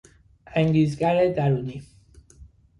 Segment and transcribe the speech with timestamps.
[0.55, 1.81] انگیزگر درونی